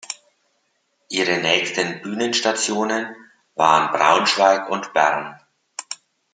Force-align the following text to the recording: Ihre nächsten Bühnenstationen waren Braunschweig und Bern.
Ihre 1.09 1.37
nächsten 1.37 2.01
Bühnenstationen 2.01 3.15
waren 3.53 3.91
Braunschweig 3.95 4.67
und 4.67 4.93
Bern. 4.95 5.39